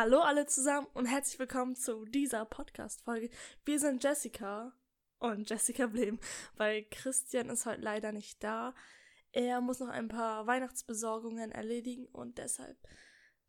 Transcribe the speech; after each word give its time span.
Hallo 0.00 0.20
alle 0.20 0.46
zusammen 0.46 0.86
und 0.94 1.06
herzlich 1.06 1.40
willkommen 1.40 1.74
zu 1.74 2.04
dieser 2.04 2.44
Podcast-Folge. 2.44 3.30
Wir 3.64 3.80
sind 3.80 4.04
Jessica 4.04 4.72
und 5.18 5.50
Jessica 5.50 5.88
Blem, 5.88 6.20
weil 6.56 6.84
Christian 6.84 7.50
ist 7.50 7.66
heute 7.66 7.80
leider 7.80 8.12
nicht 8.12 8.44
da. 8.44 8.76
Er 9.32 9.60
muss 9.60 9.80
noch 9.80 9.88
ein 9.88 10.06
paar 10.06 10.46
Weihnachtsbesorgungen 10.46 11.50
erledigen 11.50 12.06
und 12.12 12.38
deshalb 12.38 12.78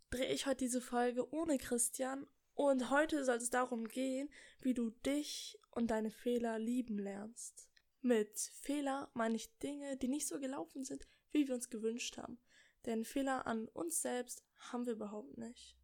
drehe 0.09 0.33
ich 0.33 0.47
heute 0.47 0.65
diese 0.65 0.81
Folge 0.81 1.31
ohne 1.31 1.59
Christian. 1.59 2.25
Und 2.55 2.89
heute 2.89 3.23
soll 3.25 3.35
es 3.35 3.51
darum 3.51 3.87
gehen, 3.87 4.27
wie 4.59 4.73
du 4.73 4.89
dich 4.89 5.59
und 5.69 5.91
deine 5.91 6.09
Fehler 6.09 6.57
lieben 6.57 6.97
lernst. 6.97 7.69
Mit 8.01 8.39
Fehler 8.39 9.11
meine 9.13 9.35
ich 9.35 9.55
Dinge, 9.59 9.97
die 9.97 10.07
nicht 10.07 10.27
so 10.27 10.39
gelaufen 10.39 10.83
sind, 10.83 11.07
wie 11.29 11.47
wir 11.47 11.53
uns 11.53 11.69
gewünscht 11.69 12.17
haben. 12.17 12.39
Denn 12.87 13.05
Fehler 13.05 13.45
an 13.45 13.67
uns 13.67 14.01
selbst 14.01 14.43
haben 14.57 14.87
wir 14.87 14.93
überhaupt 14.93 15.37
nicht. 15.37 15.78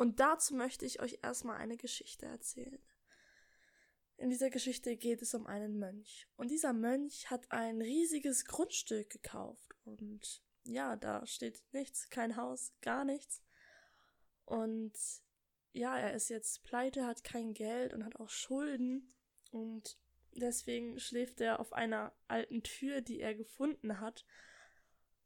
Und 0.00 0.18
dazu 0.18 0.54
möchte 0.54 0.86
ich 0.86 1.02
euch 1.02 1.18
erstmal 1.20 1.58
eine 1.58 1.76
Geschichte 1.76 2.24
erzählen. 2.24 2.82
In 4.16 4.30
dieser 4.30 4.48
Geschichte 4.48 4.96
geht 4.96 5.20
es 5.20 5.34
um 5.34 5.46
einen 5.46 5.78
Mönch. 5.78 6.26
Und 6.36 6.50
dieser 6.50 6.72
Mönch 6.72 7.30
hat 7.30 7.52
ein 7.52 7.82
riesiges 7.82 8.46
Grundstück 8.46 9.10
gekauft. 9.10 9.76
Und 9.84 10.42
ja, 10.62 10.96
da 10.96 11.26
steht 11.26 11.62
nichts, 11.72 12.08
kein 12.08 12.36
Haus, 12.36 12.72
gar 12.80 13.04
nichts. 13.04 13.42
Und 14.46 14.94
ja, 15.74 15.98
er 15.98 16.14
ist 16.14 16.30
jetzt 16.30 16.62
pleite, 16.62 17.04
hat 17.04 17.22
kein 17.22 17.52
Geld 17.52 17.92
und 17.92 18.06
hat 18.06 18.16
auch 18.16 18.30
Schulden. 18.30 19.12
Und 19.50 19.98
deswegen 20.32 20.98
schläft 20.98 21.42
er 21.42 21.60
auf 21.60 21.74
einer 21.74 22.14
alten 22.26 22.62
Tür, 22.62 23.02
die 23.02 23.20
er 23.20 23.34
gefunden 23.34 24.00
hat. 24.00 24.24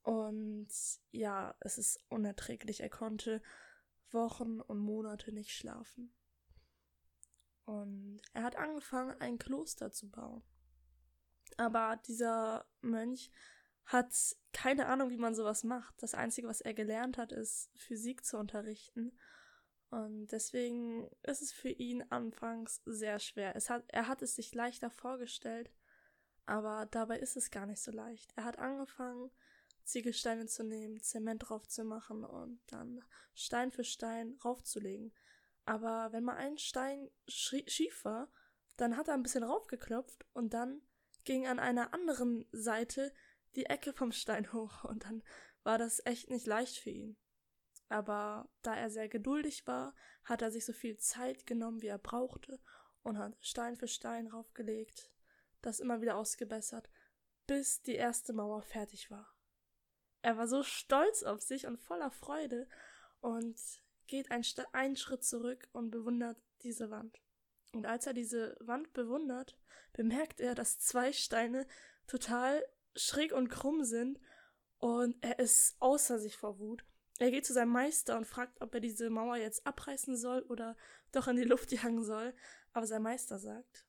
Und 0.02 0.66
ja, 1.12 1.54
es 1.60 1.79
ist 1.79 2.04
unerträglich. 2.09 2.80
Er 2.80 2.91
konnte 2.91 3.41
Wochen 4.14 4.60
und 4.60 4.78
Monate 4.78 5.32
nicht 5.32 5.52
schlafen. 5.52 6.14
Und 7.64 8.20
er 8.32 8.43
hat 8.43 8.57
angefangen, 8.57 9.20
ein 9.20 9.38
Kloster 9.38 9.90
zu 9.90 10.10
bauen. 10.10 10.43
Aber 11.57 12.01
dieser 12.07 12.66
Mönch 12.80 13.30
hat 13.85 14.15
keine 14.52 14.87
Ahnung, 14.87 15.10
wie 15.10 15.18
man 15.18 15.35
sowas 15.35 15.65
macht. 15.65 16.02
Das 16.02 16.15
Einzige, 16.15 16.48
was 16.48 16.60
er 16.60 16.74
gelernt 16.74 17.18
hat, 17.18 17.32
ist 17.32 17.70
Physik 17.76 18.24
zu 18.24 18.38
unterrichten. 18.38 19.12
Und 19.90 20.29
deswegen 20.29 21.09
ist 21.23 21.42
es 21.42 21.52
für 21.52 21.68
ihn 21.68 22.02
anfangs 22.10 22.82
sehr 22.85 23.18
schwer. 23.18 23.54
Hat, 23.54 23.85
er 23.88 24.09
hat 24.09 24.23
es 24.23 24.35
sich 24.35 24.54
leichter 24.54 24.90
vorgestellt, 24.90 25.70
aber 26.46 26.87
dabei 26.87 27.18
ist 27.18 27.37
es 27.37 27.51
gar 27.51 27.66
nicht 27.66 27.80
so 27.80 27.92
leicht. 27.92 28.32
Er 28.37 28.45
hat 28.45 28.59
angefangen, 28.59 29.30
Ziegelsteine 29.85 30.46
zu 30.46 30.65
nehmen, 30.65 31.01
Zement 31.01 31.49
drauf 31.49 31.68
zu 31.68 31.85
machen 31.85 32.24
und 32.24 32.60
dann 32.66 33.04
Stein 33.35 33.71
für 33.71 33.85
Stein 33.85 34.38
raufzulegen. 34.45 35.13
Aber 35.65 36.13
wenn 36.13 36.24
mal 36.24 36.37
ein 36.37 36.59
Stein 36.59 37.10
schief 37.26 38.04
war, 38.04 38.30
dann 38.76 38.96
hat 38.96 39.09
er 39.09 39.15
ein 39.15 39.23
bisschen 39.23 39.45
raufgeklopft 39.45 40.26
und 40.32 40.52
dann 40.52 40.82
ging 41.24 41.46
an 41.46 41.59
einer 41.59 41.95
anderen 41.95 42.46
Seite 42.52 43.13
die 43.57 43.66
Ecke 43.66 43.93
vom 43.93 44.13
Stein 44.13 44.52
hoch 44.52 44.85
und 44.85 45.04
dann 45.04 45.23
war 45.63 45.79
das 45.79 46.04
echt 46.04 46.29
nicht 46.29 46.46
leicht 46.46 46.76
für 46.76 46.91
ihn. 46.91 47.16
Aber 47.88 48.51
da 48.63 48.74
er 48.74 48.91
sehr 48.91 49.09
geduldig 49.09 49.66
war, 49.66 49.95
hat 50.24 50.43
er 50.43 50.51
sich 50.51 50.65
so 50.65 50.73
viel 50.73 50.96
Zeit 50.98 51.46
genommen, 51.46 51.82
wie 51.82 51.87
er 51.87 51.98
brauchte 51.98 52.60
und 53.02 53.19
hat 53.19 53.37
Stein 53.41 53.76
für 53.76 53.88
Stein 53.88 54.26
raufgelegt, 54.26 55.10
das 55.63 55.80
immer 55.80 56.01
wieder 56.01 56.16
ausgebessert, 56.16 56.91
bis 57.46 57.82
die 57.82 57.95
erste 57.95 58.32
Mauer 58.32 58.63
fertig 58.63 59.10
war. 59.10 59.34
Er 60.24 60.38
war 60.38 60.48
so 60.48 60.62
stolz 60.62 61.22
auf 61.22 61.42
sich 61.42 61.66
und 61.66 61.78
voller 61.78 62.10
Freude 62.10 62.66
und 63.20 63.60
geht 64.06 64.30
einen, 64.30 64.42
einen 64.72 64.97
Schritt 64.97 65.22
zurück 65.22 65.69
und 65.72 65.91
bewundert 65.91 66.38
diese 66.62 66.91
Wand. 66.91 67.20
Und 67.75 67.84
als 67.84 68.06
er 68.06 68.14
diese 68.14 68.56
Wand 68.58 68.94
bewundert, 68.94 69.58
bemerkt 69.92 70.41
er, 70.41 70.54
dass 70.54 70.78
zwei 70.78 71.12
Steine 71.12 71.66
total 72.06 72.64
schräg 72.96 73.34
und 73.34 73.50
krumm 73.50 73.84
sind 73.84 74.18
und 74.78 75.22
er 75.22 75.40
ist 75.40 75.76
außer 75.80 76.18
sich 76.18 76.38
vor 76.38 76.58
Wut. 76.58 76.86
Er 77.18 77.30
geht 77.30 77.44
zu 77.44 77.52
seinem 77.52 77.72
Meister 77.72 78.16
und 78.16 78.26
fragt, 78.26 78.62
ob 78.62 78.72
er 78.72 78.80
diese 78.80 79.10
Mauer 79.10 79.36
jetzt 79.36 79.66
abreißen 79.66 80.16
soll 80.16 80.40
oder 80.44 80.74
doch 81.12 81.28
in 81.28 81.36
die 81.36 81.44
Luft 81.44 81.70
jagen 81.70 82.02
soll. 82.02 82.32
Aber 82.72 82.86
sein 82.86 83.02
Meister 83.02 83.38
sagt, 83.38 83.84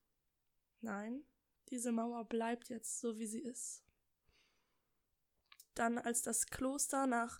nein, 0.81 1.23
diese 1.69 1.93
Mauer 1.93 2.25
bleibt 2.25 2.67
jetzt 2.67 2.99
so, 2.99 3.17
wie 3.19 3.25
sie 3.25 3.41
ist. 3.41 3.84
Dann, 5.75 5.97
als 5.97 6.23
das 6.23 6.47
Kloster 6.47 7.05
nach 7.05 7.39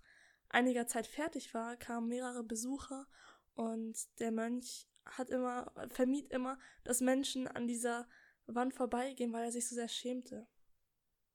einiger 0.49 0.87
Zeit 0.87 1.07
fertig 1.07 1.53
war, 1.53 1.75
kamen 1.77 2.07
mehrere 2.07 2.43
Besucher 2.43 3.07
und 3.55 3.97
der 4.19 4.31
Mönch 4.31 4.87
hat 5.05 5.29
immer, 5.29 5.71
vermied 5.89 6.27
immer, 6.29 6.59
dass 6.83 7.01
Menschen 7.01 7.47
an 7.47 7.67
dieser 7.67 8.07
Wand 8.47 8.73
vorbeigehen, 8.73 9.33
weil 9.33 9.45
er 9.45 9.51
sich 9.51 9.67
so 9.67 9.75
sehr 9.75 9.87
schämte. 9.87 10.47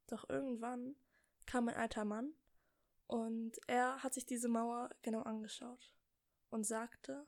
Doch 0.06 0.28
irgendwann 0.28 0.97
kam 1.47 1.69
ein 1.69 1.77
alter 1.77 2.05
Mann 2.05 2.34
und 3.06 3.59
er 3.67 4.03
hat 4.03 4.15
sich 4.15 4.27
diese 4.27 4.49
Mauer 4.49 4.91
genau 5.03 5.22
angeschaut 5.22 5.94
und 6.50 6.65
sagte, 6.65 7.27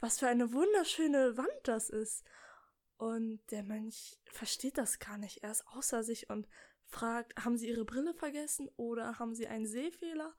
was 0.00 0.18
für 0.18 0.26
eine 0.26 0.52
wunderschöne 0.52 1.36
Wand 1.36 1.60
das 1.62 1.88
ist. 1.88 2.24
Und 2.96 3.40
der 3.50 3.62
Mönch 3.62 4.20
versteht 4.26 4.78
das 4.78 4.98
gar 4.98 5.18
nicht. 5.18 5.42
Er 5.42 5.52
ist 5.52 5.66
außer 5.68 6.02
sich 6.02 6.30
und 6.30 6.48
fragt, 6.92 7.44
haben 7.44 7.56
Sie 7.56 7.68
Ihre 7.68 7.84
Brille 7.84 8.14
vergessen 8.14 8.68
oder 8.76 9.18
haben 9.18 9.34
Sie 9.34 9.48
einen 9.48 9.66
Sehfehler? 9.66 10.36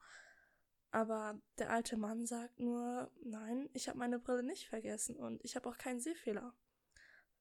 Aber 0.90 1.40
der 1.58 1.70
alte 1.70 1.96
Mann 1.96 2.24
sagt 2.24 2.60
nur, 2.60 3.10
nein, 3.22 3.68
ich 3.72 3.88
habe 3.88 3.98
meine 3.98 4.20
Brille 4.20 4.44
nicht 4.44 4.68
vergessen 4.68 5.16
und 5.16 5.44
ich 5.44 5.56
habe 5.56 5.68
auch 5.68 5.76
keinen 5.76 6.00
Sehfehler. 6.00 6.54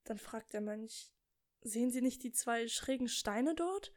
Dann 0.05 0.17
fragt 0.17 0.53
der 0.53 0.61
Mönch, 0.61 1.13
sehen 1.61 1.91
Sie 1.91 2.01
nicht 2.01 2.23
die 2.23 2.31
zwei 2.31 2.67
schrägen 2.67 3.07
Steine 3.07 3.53
dort? 3.53 3.93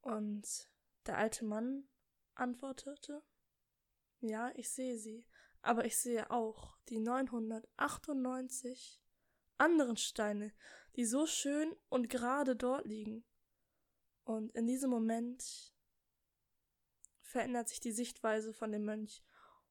Und 0.00 0.68
der 1.06 1.18
alte 1.18 1.44
Mann 1.44 1.88
antwortete, 2.34 3.22
ja, 4.20 4.50
ich 4.56 4.70
sehe 4.70 4.98
sie, 4.98 5.26
aber 5.62 5.84
ich 5.84 5.98
sehe 5.98 6.30
auch 6.30 6.76
die 6.88 6.98
998 6.98 9.00
anderen 9.58 9.96
Steine, 9.96 10.52
die 10.96 11.04
so 11.04 11.26
schön 11.26 11.74
und 11.88 12.08
gerade 12.08 12.56
dort 12.56 12.86
liegen. 12.86 13.24
Und 14.26 14.50
in 14.56 14.66
diesem 14.66 14.90
Moment 14.90 15.72
verändert 17.22 17.68
sich 17.68 17.78
die 17.78 17.92
Sichtweise 17.92 18.52
von 18.52 18.72
dem 18.72 18.84
Mönch 18.84 19.22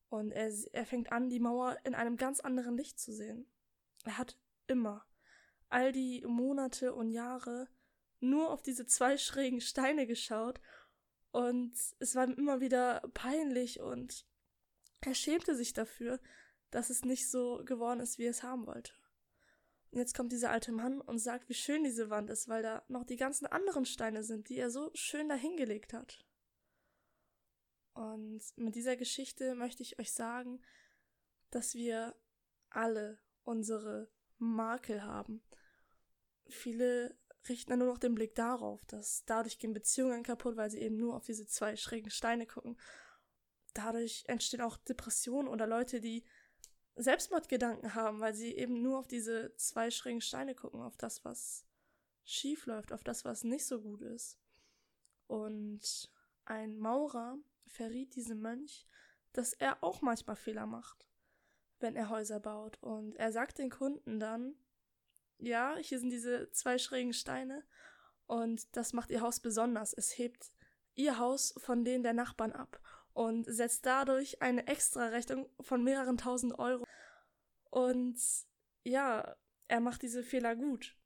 und 0.07 0.31
er, 0.31 0.49
er 0.71 0.85
fängt 0.85 1.11
an, 1.11 1.29
die 1.29 1.41
Mauer 1.41 1.77
in 1.83 1.93
einem 1.93 2.16
ganz 2.16 2.39
anderen 2.39 2.77
Licht 2.77 2.97
zu 2.97 3.13
sehen. 3.13 3.51
Er 4.05 4.17
hat 4.17 4.38
immer, 4.67 5.05
all 5.67 5.91
die 5.91 6.23
Monate 6.25 6.93
und 6.93 7.09
Jahre, 7.11 7.67
nur 8.21 8.49
auf 8.49 8.61
diese 8.61 8.85
zwei 8.85 9.17
schrägen 9.17 9.59
Steine 9.59 10.07
geschaut 10.07 10.61
und 11.33 11.73
es 11.99 12.16
war 12.16 12.25
ihm 12.25 12.35
immer 12.35 12.61
wieder 12.61 13.01
peinlich 13.13 13.81
und 13.81 14.25
er 15.01 15.16
schämte 15.16 15.53
sich 15.53 15.73
dafür, 15.73 16.22
dass 16.72 16.89
es 16.89 17.03
nicht 17.03 17.29
so 17.29 17.61
geworden 17.66 17.99
ist, 17.99 18.19
wie 18.19 18.23
er 18.23 18.31
es 18.31 18.41
haben 18.41 18.66
wollte. 18.67 18.93
Und 19.95 20.01
jetzt 20.01 20.13
kommt 20.13 20.33
dieser 20.33 20.51
alte 20.51 20.73
Mann 20.73 21.00
und 21.00 21.19
sagt, 21.19 21.47
wie 21.47 21.53
schön 21.53 21.85
diese 21.85 22.09
Wand 22.09 22.29
ist, 22.29 22.50
weil 22.50 22.61
da 22.61 22.83
noch 22.89 23.06
die 23.06 23.16
ganzen 23.16 23.45
anderen 23.45 23.85
Steine 23.85 24.23
sind, 24.23 24.50
die 24.50 24.57
er 24.57 24.69
so 24.69 24.91
schön 24.94 25.29
dahingelegt 25.29 25.94
hat. 25.94 26.25
Und 27.94 28.41
mit 28.57 28.75
dieser 28.75 28.97
Geschichte 28.97 29.55
möchte 29.55 29.84
ich 29.84 29.97
euch 29.97 30.11
sagen, 30.11 30.61
dass 31.50 31.75
wir 31.75 32.13
alle 32.69 33.22
unsere 33.44 34.11
Makel 34.38 35.01
haben. 35.01 35.41
Viele 36.50 37.17
richten 37.47 37.69
dann 37.69 37.79
nur 37.79 37.88
noch 37.88 37.97
den 37.97 38.16
Blick 38.16 38.35
darauf, 38.35 38.84
dass 38.88 39.23
dadurch 39.23 39.59
gehen 39.59 39.72
Beziehungen 39.72 40.23
kaputt, 40.23 40.57
weil 40.57 40.69
sie 40.69 40.81
eben 40.81 40.97
nur 40.97 41.16
auf 41.16 41.23
diese 41.23 41.47
zwei 41.47 41.78
schrägen 41.78 42.11
Steine 42.11 42.45
gucken. 42.45 42.78
Dadurch 43.73 44.25
entstehen 44.28 44.59
auch 44.59 44.75
Depressionen 44.75 45.47
oder 45.47 45.66
Leute, 45.66 46.01
die 46.01 46.25
Selbstmordgedanken 46.96 47.94
haben, 47.94 48.20
weil 48.20 48.34
sie 48.34 48.56
eben 48.56 48.82
nur 48.82 49.00
auf 49.00 49.08
diese 49.08 49.53
zwei 49.58 49.92
schrägen 49.92 50.22
Steine 50.22 50.56
gucken, 50.56 50.82
auf 50.82 50.97
das, 50.97 51.26
was 51.26 51.66
schief 52.24 52.66
läuft, 52.66 52.94
auf 52.94 53.03
das, 53.03 53.26
was 53.26 53.44
nicht 53.44 53.66
so 53.66 53.82
gut 53.82 54.02
ist. 54.02 54.40
Und 55.28 56.12
ein 56.46 56.78
Maurer 56.78 57.38
verriet 57.68 58.16
diesem 58.16 58.42
Mönch, 58.42 58.88
dass 59.34 59.53
er 59.53 59.84
auch 59.84 60.02
manchmal 60.02 60.36
Fehler 60.36 60.66
macht, 60.66 61.09
wenn 61.80 61.96
er 61.96 62.09
Häuser 62.09 62.40
baut. 62.40 62.82
Und 62.82 63.16
er 63.16 63.32
sagt 63.32 63.58
den 63.58 63.70
Kunden 63.70 64.20
dann, 64.20 64.56
ja, 65.38 65.76
hier 65.78 66.00
sind 66.00 66.12
diese 66.12 66.50
zwei 66.52 66.78
schrägen 66.78 67.14
Steine 67.14 67.64
und 68.26 68.76
das 68.76 68.94
macht 68.94 69.12
ihr 69.12 69.22
Haus 69.22 69.40
besonders. 69.40 69.94
Es 69.94 70.18
hebt 70.18 70.52
ihr 70.94 71.20
Haus 71.20 71.53
von 71.58 71.84
denen 71.84 72.03
der 72.03 72.14
Nachbarn 72.14 72.53
ab 72.53 72.80
und 73.16 73.46
setzt 73.46 73.85
dadurch 73.85 74.41
eine 74.41 74.67
Extra-Rechnung 74.67 75.50
von 75.62 75.84
mehreren 75.84 76.17
tausend 76.17 76.59
Euro. 76.59 76.84
Und 77.72 78.20
ja, 78.84 79.35
er 79.70 79.79
macht 79.79 80.02
diese 80.02 80.22
Fehler 80.22 80.56
gut. 80.56 80.97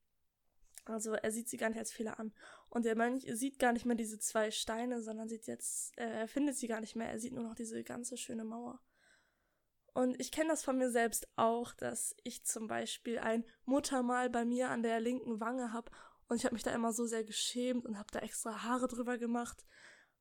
Also 0.86 1.12
er 1.12 1.30
sieht 1.30 1.48
sie 1.48 1.56
gar 1.56 1.68
nicht 1.68 1.78
als 1.78 1.92
Fehler 1.92 2.18
an. 2.18 2.34
Und 2.68 2.84
der 2.84 2.96
Mönch 2.96 3.24
sieht 3.34 3.60
gar 3.60 3.72
nicht 3.72 3.86
mehr 3.86 3.94
diese 3.94 4.18
zwei 4.18 4.50
Steine, 4.50 5.02
sondern 5.02 5.28
sieht 5.28 5.46
jetzt, 5.46 5.96
äh, 5.98 6.20
er 6.20 6.28
findet 6.28 6.56
sie 6.56 6.66
gar 6.66 6.80
nicht 6.80 6.96
mehr, 6.96 7.08
er 7.08 7.20
sieht 7.20 7.32
nur 7.32 7.44
noch 7.44 7.54
diese 7.54 7.84
ganze 7.84 8.16
schöne 8.16 8.44
Mauer. 8.44 8.80
Und 9.94 10.20
ich 10.20 10.32
kenne 10.32 10.50
das 10.50 10.64
von 10.64 10.78
mir 10.78 10.90
selbst 10.90 11.28
auch, 11.36 11.72
dass 11.74 12.16
ich 12.24 12.44
zum 12.44 12.66
Beispiel 12.66 13.20
ein 13.20 13.44
Muttermal 13.66 14.30
bei 14.30 14.44
mir 14.44 14.68
an 14.70 14.82
der 14.82 14.98
linken 14.98 15.38
Wange 15.40 15.72
habe 15.72 15.92
und 16.26 16.36
ich 16.36 16.44
habe 16.44 16.54
mich 16.54 16.62
da 16.62 16.72
immer 16.72 16.92
so 16.92 17.06
sehr 17.06 17.24
geschämt 17.24 17.86
und 17.86 17.98
habe 17.98 18.10
da 18.12 18.20
extra 18.20 18.62
Haare 18.62 18.88
drüber 18.88 19.18
gemacht, 19.18 19.64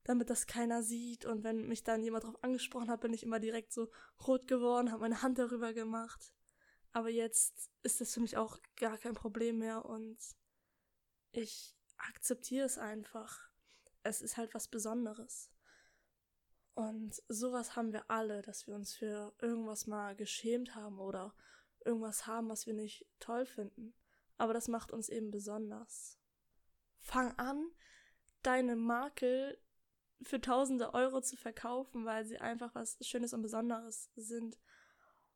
damit 0.09 0.31
das 0.31 0.47
keiner 0.47 0.81
sieht. 0.81 1.25
Und 1.25 1.43
wenn 1.43 1.67
mich 1.67 1.83
dann 1.83 2.03
jemand 2.03 2.23
drauf 2.23 2.43
angesprochen 2.43 2.89
hat, 2.89 3.01
bin 3.01 3.13
ich 3.13 3.21
immer 3.21 3.39
direkt 3.39 3.71
so 3.71 3.91
rot 4.25 4.47
geworden, 4.47 4.91
habe 4.91 5.01
meine 5.01 5.21
Hand 5.21 5.37
darüber 5.37 5.71
gemacht. 5.71 6.33
Aber 6.91 7.09
jetzt 7.09 7.69
ist 7.83 8.01
das 8.01 8.15
für 8.15 8.19
mich 8.19 8.35
auch 8.35 8.57
gar 8.75 8.97
kein 8.97 9.13
Problem 9.13 9.59
mehr 9.59 9.85
und 9.85 10.17
ich 11.31 11.77
akzeptiere 11.97 12.65
es 12.65 12.79
einfach. 12.79 13.51
Es 14.01 14.23
ist 14.23 14.35
halt 14.35 14.55
was 14.55 14.67
Besonderes. 14.67 15.51
Und 16.73 17.21
sowas 17.27 17.75
haben 17.75 17.93
wir 17.93 18.09
alle, 18.09 18.41
dass 18.41 18.65
wir 18.65 18.73
uns 18.73 18.95
für 18.95 19.35
irgendwas 19.39 19.85
mal 19.85 20.15
geschämt 20.15 20.73
haben 20.73 20.97
oder 20.97 21.35
irgendwas 21.85 22.25
haben, 22.25 22.49
was 22.49 22.65
wir 22.65 22.73
nicht 22.73 23.05
toll 23.19 23.45
finden. 23.45 23.93
Aber 24.39 24.53
das 24.53 24.67
macht 24.67 24.91
uns 24.91 25.07
eben 25.07 25.29
besonders. 25.29 26.17
Fang 26.97 27.37
an, 27.37 27.69
deine 28.41 28.75
Makel 28.75 29.59
für 30.21 30.41
tausende 30.41 30.93
Euro 30.93 31.21
zu 31.21 31.37
verkaufen, 31.37 32.05
weil 32.05 32.25
sie 32.25 32.39
einfach 32.39 32.75
was 32.75 32.97
Schönes 33.01 33.33
und 33.33 33.41
Besonderes 33.41 34.09
sind. 34.15 34.57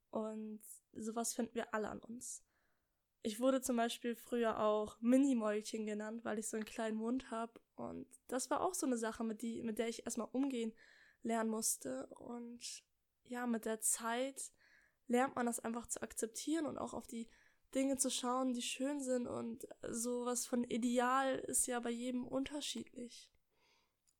Und 0.10 0.62
sowas 0.94 1.34
finden 1.34 1.56
wir 1.56 1.74
alle 1.74 1.90
an 1.90 2.00
uns. 2.00 2.44
Ich 3.26 3.40
wurde 3.40 3.62
zum 3.62 3.78
Beispiel 3.78 4.16
früher 4.16 4.60
auch 4.60 5.00
Mini-Mäulchen 5.00 5.86
genannt, 5.86 6.26
weil 6.26 6.40
ich 6.40 6.50
so 6.50 6.58
einen 6.58 6.66
kleinen 6.66 6.98
Mund 6.98 7.32
habe. 7.32 7.54
Und 7.76 8.06
das 8.28 8.50
war 8.50 8.62
auch 8.62 8.74
so 8.74 8.86
eine 8.86 8.98
Sache, 8.98 9.24
mit, 9.24 9.42
die, 9.42 9.62
mit 9.62 9.80
der 9.80 9.88
ich 9.88 10.06
erstmal 10.06 10.28
umgehen 10.32 10.74
lernen 11.22 11.50
musste. 11.50 12.08
Und 12.08 12.84
ja, 13.24 13.48
mit 13.48 13.64
der 13.64 13.80
Zeit 13.80 14.52
lernt 15.08 15.36
man 15.36 15.46
das 15.46 15.62
einfach 15.62 15.88
zu 15.88 16.02
akzeptieren 16.02 16.66
und 16.66 16.78
auch 16.78 16.94
auf 16.94 17.08
die 17.08 17.30
Dinge 17.74 17.98
zu 17.98 18.12
schauen, 18.12 18.54
die 18.54 18.62
schön 18.62 19.00
sind. 19.00 19.28
Und 19.28 19.68
sowas 19.90 20.46
von 20.46 20.66
Ideal 20.66 21.40
ist 21.40 21.66
ja 21.66 21.80
bei 21.80 21.92
jedem 21.92 22.28
unterschiedlich. 22.28 23.33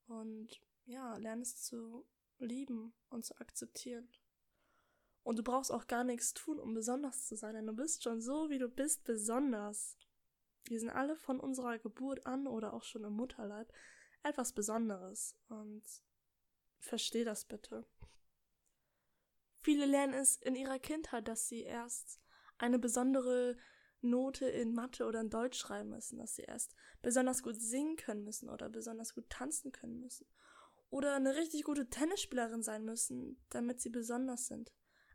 Und 0.06 0.60
ja, 0.86 1.16
lern 1.16 1.40
es 1.40 1.62
zu 1.62 2.06
lieben 2.38 2.92
und 3.08 3.24
zu 3.24 3.36
akzeptieren. 3.38 4.08
Und 5.22 5.38
du 5.38 5.42
brauchst 5.42 5.72
auch 5.72 5.86
gar 5.86 6.04
nichts 6.04 6.34
tun, 6.34 6.60
um 6.60 6.74
besonders 6.74 7.26
zu 7.26 7.36
sein, 7.36 7.54
denn 7.54 7.66
du 7.66 7.72
bist 7.72 8.02
schon 8.02 8.20
so, 8.20 8.50
wie 8.50 8.58
du 8.58 8.68
bist, 8.68 9.04
besonders. 9.04 9.96
Wir 10.66 10.78
sind 10.80 10.90
alle 10.90 11.16
von 11.16 11.40
unserer 11.40 11.78
Geburt 11.78 12.26
an 12.26 12.46
oder 12.46 12.74
auch 12.74 12.82
schon 12.82 13.04
im 13.04 13.14
Mutterleib 13.14 13.72
etwas 14.22 14.52
Besonderes. 14.52 15.36
Und 15.48 15.82
Versteh 16.84 17.24
das 17.24 17.46
bitte. 17.46 17.86
Viele 19.62 19.86
lernen 19.86 20.12
es 20.12 20.36
in 20.36 20.54
ihrer 20.54 20.78
Kindheit, 20.78 21.26
dass 21.28 21.48
sie 21.48 21.62
erst 21.62 22.20
eine 22.58 22.78
besondere 22.78 23.56
Note 24.04 24.46
in 24.46 24.74
Mathe 24.74 25.06
oder 25.06 25.20
in 25.20 25.30
Deutsch 25.30 25.58
schreiben 25.58 25.90
müssen, 25.90 26.18
dass 26.18 26.36
sie 26.36 26.42
erst 26.42 26.74
besonders 27.02 27.42
gut 27.42 27.60
singen 27.60 27.96
können 27.96 28.24
müssen 28.24 28.48
oder 28.48 28.68
besonders 28.68 29.14
gut 29.14 29.28
tanzen 29.30 29.72
können 29.72 30.00
müssen 30.00 30.26
oder 30.90 31.16
eine 31.16 31.34
richtig 31.34 31.64
gute 31.64 31.90
Tennisspielerin 31.90 32.62
sein 32.62 32.84
müssen, 32.84 33.44
damit 33.50 33.80
sie 33.80 33.90
besonders 33.90 34.46
sind. 34.46 34.72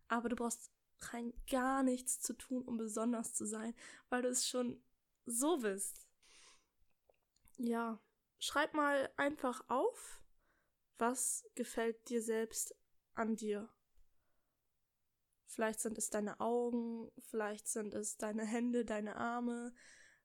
Aber 0.09 0.27
du 0.27 0.35
brauchst 0.35 0.71
rein 0.99 1.33
gar 1.49 1.83
nichts 1.83 2.19
zu 2.19 2.33
tun, 2.33 2.63
um 2.63 2.77
besonders 2.77 3.33
zu 3.33 3.45
sein, 3.45 3.73
weil 4.09 4.21
du 4.21 4.27
es 4.27 4.45
schon 4.45 4.83
so 5.25 5.59
bist. 5.59 6.05
Ja, 7.57 8.01
schreib 8.39 8.73
mal 8.73 9.09
einfach 9.15 9.63
auf, 9.69 10.21
was 10.97 11.45
gefällt 11.55 12.09
dir 12.09 12.21
selbst 12.21 12.75
an 13.13 13.37
dir? 13.37 13.69
Vielleicht 15.49 15.79
sind 15.79 15.97
es 15.97 16.11
deine 16.11 16.39
Augen, 16.39 17.11
vielleicht 17.17 17.67
sind 17.67 17.95
es 17.95 18.17
deine 18.17 18.45
Hände, 18.45 18.85
deine 18.85 19.15
Arme, 19.15 19.73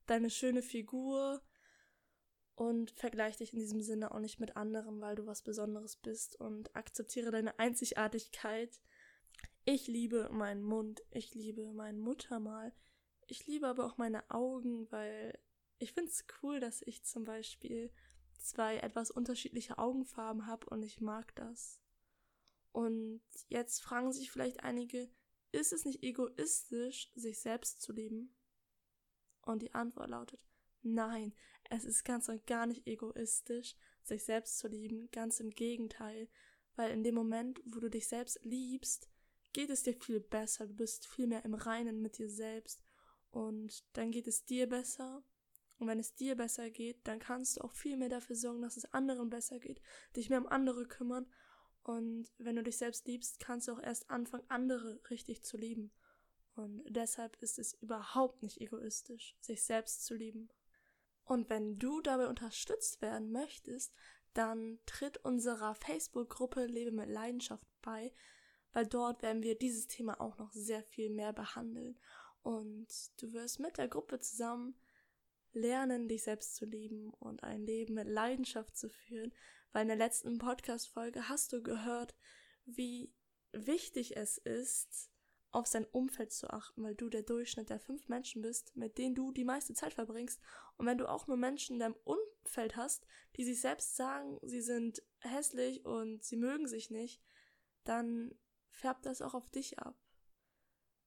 deine 0.05 0.29
schöne 0.29 0.61
Figur. 0.61 1.43
Und 2.57 2.91
vergleich 2.93 3.39
dich 3.39 3.53
in 3.53 3.59
diesem 3.59 3.81
Sinne 3.81 4.13
auch 4.13 4.21
nicht 4.21 4.39
mit 4.39 4.57
anderen, 4.57 5.01
weil 5.01 5.17
du 5.17 5.27
was 5.27 5.43
Besonderes 5.43 5.97
bist 5.97 6.39
und 6.39 6.77
akzeptiere 6.77 7.31
deine 7.31 7.59
Einzigartigkeit. 7.59 8.81
Ich 9.65 9.89
liebe 9.89 10.29
meinen 10.31 10.63
Mund, 10.63 11.03
ich 11.11 11.35
liebe 11.35 11.73
mein 11.73 11.99
Muttermal, 11.99 12.73
ich 13.27 13.47
liebe 13.47 13.67
aber 13.67 13.87
auch 13.87 13.97
meine 13.97 14.31
Augen, 14.31 14.87
weil 14.93 15.37
ich 15.79 15.95
finde 15.95 16.11
es 16.11 16.27
cool, 16.43 16.61
dass 16.61 16.83
ich 16.83 17.03
zum 17.03 17.25
Beispiel 17.25 17.91
zwei 18.39 18.77
etwas 18.77 19.11
unterschiedliche 19.11 19.79
Augenfarben 19.79 20.47
habe 20.47 20.69
und 20.69 20.83
ich 20.83 21.01
mag 21.01 21.35
das. 21.35 21.81
Und 22.75 23.23
jetzt 23.47 23.83
fragen 23.83 24.13
sich 24.13 24.33
vielleicht 24.33 24.65
einige, 24.65 25.09
ist 25.53 25.73
es 25.73 25.85
nicht 25.85 26.03
egoistisch, 26.03 27.09
sich 27.15 27.39
selbst 27.39 27.81
zu 27.81 27.93
lieben? 27.93 28.35
Und 29.43 29.63
die 29.63 29.73
Antwort 29.75 30.11
lautet, 30.11 30.41
nein, 30.83 31.33
es 31.71 31.85
ist 31.85 32.03
ganz 32.03 32.29
und 32.29 32.49
gar 32.49 32.67
nicht 32.67 32.85
egoistisch, 32.89 33.77
sich 34.03 34.25
selbst 34.25 34.59
zu 34.59 34.67
lieben, 34.67 35.09
ganz 35.13 35.39
im 35.39 35.51
Gegenteil, 35.51 36.29
weil 36.75 36.91
in 36.91 37.05
dem 37.05 37.15
Moment, 37.15 37.61
wo 37.65 37.79
du 37.79 37.89
dich 37.89 38.09
selbst 38.09 38.41
liebst, 38.43 39.09
geht 39.53 39.71
es 39.71 39.85
dir 39.85 39.95
viel 39.95 40.19
besser, 40.19 40.67
du 40.67 40.75
bist 40.75 41.07
viel 41.07 41.29
mehr 41.29 41.45
im 41.45 41.55
Reinen 41.55 42.03
mit 42.03 42.19
dir 42.19 42.29
selbst 42.29 42.83
und 43.31 43.85
dann 43.93 44.11
geht 44.11 44.27
es 44.27 44.47
dir 44.47 44.69
besser 44.69 45.23
und 45.79 45.87
wenn 45.87 46.01
es 46.01 46.17
dir 46.17 46.35
besser 46.35 46.71
geht, 46.71 47.07
dann 47.07 47.21
kannst 47.21 47.57
du 47.57 47.61
auch 47.61 47.73
viel 47.73 47.97
mehr 47.97 48.09
dafür 48.09 48.35
sorgen, 48.35 48.63
dass 48.63 48.77
es 48.77 48.93
anderen 48.93 49.31
besser 49.31 49.61
geht, 49.61 49.81
dich 50.17 50.29
mehr 50.29 50.41
um 50.41 50.49
andere 50.49 50.87
kümmern. 50.87 51.27
Und 51.85 52.33
wenn 52.39 52.57
du 52.57 52.63
dich 52.63 52.79
selbst 52.79 53.07
liebst, 53.07 53.39
kannst 53.39 53.69
du 53.69 53.73
auch 53.73 53.83
erst 53.83 54.11
anfangen, 54.11 54.45
andere 54.49 55.01
richtig 55.11 55.45
zu 55.45 55.59
lieben. 55.59 55.93
Und 56.57 56.83
deshalb 56.89 57.37
ist 57.43 57.59
es 57.59 57.75
überhaupt 57.75 58.43
nicht 58.43 58.61
egoistisch, 58.61 59.37
sich 59.41 59.63
selbst 59.63 60.07
zu 60.07 60.15
lieben. 60.15 60.49
Und 61.25 61.51
wenn 61.51 61.79
du 61.79 62.01
dabei 62.01 62.27
unterstützt 62.29 63.03
werden 63.03 63.33
möchtest, 63.33 63.95
dann 64.33 64.79
tritt 64.87 65.19
unserer 65.19 65.75
Facebook-Gruppe 65.75 66.65
Lebe 66.67 66.91
mit 66.91 67.09
Leidenschaft 67.09 67.67
bei, 67.83 68.13
weil 68.73 68.87
dort 68.87 69.23
werden 69.23 69.43
wir 69.43 69.57
dieses 69.57 69.87
Thema 69.87 70.21
auch 70.21 70.39
noch 70.39 70.53
sehr 70.53 70.83
viel 70.83 71.11
mehr 71.11 71.33
behandeln. 71.33 71.99
Und 72.43 72.89
du 73.21 73.33
wirst 73.33 73.61
mit 73.61 73.77
der 73.77 73.89
Gruppe 73.89 74.21
zusammen 74.21 74.75
lernen, 75.55 76.09
dich 76.09 76.23
selbst 76.23 76.57
zu 76.57 76.65
lieben 76.65 77.11
und 77.15 77.43
ein 77.43 77.65
Leben 77.65 77.95
mit 77.95 78.09
Leidenschaft 78.09 78.77
zu 78.77 78.89
führen, 78.89 79.33
weil 79.73 79.83
in 79.83 79.89
der 79.89 79.97
letzten 79.97 80.39
Podcast-Folge 80.39 81.29
hast 81.29 81.53
du 81.53 81.63
gehört, 81.63 82.15
wie 82.65 83.13
wichtig 83.53 84.17
es 84.17 84.39
ist, 84.39 85.11
auf 85.55 85.67
sein 85.67 85.87
Umfeld 85.93 86.33
zu 86.33 86.51
achten, 86.51 86.83
weil 86.83 86.97
du 86.97 87.09
der 87.09 87.23
Durchschnitt 87.23 87.71
der 87.71 87.79
fünf 87.79 88.09
Menschen 88.09 88.43
bist, 88.43 88.75
mit 88.77 88.99
denen 88.99 89.15
du 89.15 89.31
die 89.31 89.45
meiste 89.45 89.73
Zeit 89.73 89.95
verbringst. 89.95 90.41
Und 90.77 90.87
wenn 90.87 90.99
du 90.99 91.09
auch 91.09 91.29
nur 91.29 91.37
Menschen 91.37 91.75
in 91.75 91.81
deinem 91.81 91.97
Umfeld 92.03 92.77
hast, 92.77 93.07
die 93.37 93.45
sich 93.45 93.61
selbst 93.61 93.95
sagen, 93.95 94.39
sie 94.43 94.63
sind 94.63 95.03
hässlich 95.19 95.85
und 95.85 96.25
sie 96.25 96.37
mögen 96.37 96.67
sich 96.67 96.91
nicht, 96.91 97.23
dann 97.85 98.35
färbt 98.71 99.07
das 99.07 99.23
auch 99.23 99.35
auf 99.35 99.49
dich 99.51 99.79
ab. 99.79 99.97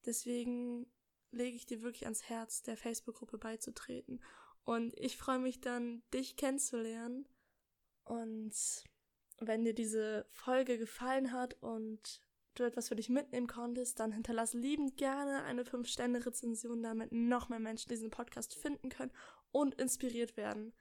Deswegen 0.06 0.90
lege 1.32 1.56
ich 1.56 1.66
dir 1.66 1.82
wirklich 1.82 2.06
ans 2.06 2.24
Herz, 2.24 2.64
der 2.64 2.78
Facebook-Gruppe 2.78 3.38
beizutreten. 3.38 4.22
Und 4.64 4.98
ich 5.00 5.18
freue 5.18 5.40
mich 5.40 5.62
dann, 5.62 6.04
dich 6.14 6.36
kennenzulernen. 6.36 7.28
Und 8.04 8.54
wenn 9.40 9.64
dir 9.64 9.74
diese 9.74 10.26
Folge 10.32 10.78
gefallen 10.78 11.32
hat 11.32 11.62
und 11.62 12.22
du 12.56 12.64
etwas 12.64 12.90
für 12.90 12.96
dich 12.96 13.10
mitnehmen 13.10 13.48
konntest, 13.48 14.00
dann 14.00 14.12
hinterlass 14.12 14.54
liebend 14.54 14.98
gerne 14.98 15.44
eine 15.44 15.64
5-Sterne-Rezension, 15.64 16.82
damit 16.82 17.12
noch 17.12 17.50
mehr 17.50 17.60
Menschen 17.60 17.90
diesen 17.90 18.10
Podcast 18.10 18.56
finden 18.56 18.90
können 18.90 19.12
und 19.52 19.76
inspiriert 19.76 20.38
werden. 20.38 20.74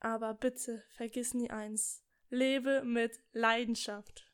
Aber 0.00 0.34
bitte 0.34 0.82
vergiss 0.90 1.34
nie 1.34 1.50
eins. 1.50 2.04
Lebe 2.28 2.82
mit 2.82 3.20
Leidenschaft. 3.32 4.31